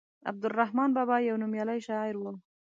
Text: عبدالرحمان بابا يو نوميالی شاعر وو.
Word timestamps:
عبدالرحمان 0.29 0.89
بابا 0.97 1.15
يو 1.27 1.35
نوميالی 1.43 1.79
شاعر 1.87 2.15
وو. 2.17 2.31